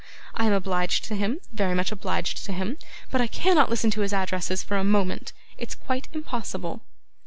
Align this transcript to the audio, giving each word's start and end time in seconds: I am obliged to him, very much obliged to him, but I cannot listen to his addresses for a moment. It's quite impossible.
I 0.33 0.45
am 0.47 0.53
obliged 0.53 1.03
to 1.03 1.15
him, 1.15 1.41
very 1.53 1.75
much 1.75 1.91
obliged 1.91 2.43
to 2.47 2.51
him, 2.53 2.79
but 3.11 3.21
I 3.21 3.27
cannot 3.27 3.69
listen 3.69 3.91
to 3.91 4.01
his 4.01 4.13
addresses 4.13 4.63
for 4.63 4.77
a 4.77 4.83
moment. 4.83 5.31
It's 5.59 5.75
quite 5.75 6.07
impossible. 6.11 6.81